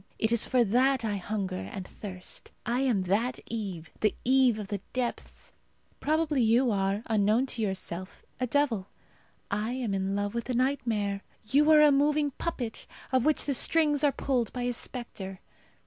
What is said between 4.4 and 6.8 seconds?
of the depths. Probably you